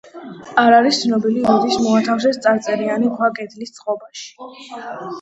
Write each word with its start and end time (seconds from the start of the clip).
არ 0.61 0.75
არის 0.77 1.01
ცნობილი, 1.03 1.43
თუ 1.43 1.51
როდის 1.57 1.77
მოათავსეს 1.85 2.41
წარწერიანი 2.49 3.15
ქვა 3.21 3.33
კედლის 3.39 3.79
წყობაში. 3.81 4.31